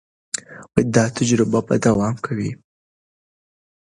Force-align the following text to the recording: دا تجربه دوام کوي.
دا 0.95 1.03
تجربه 1.17 1.59
دوام 1.85 2.15
کوي. 2.25 2.51